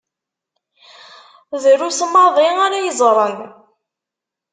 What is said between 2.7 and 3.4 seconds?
yeẓṛen.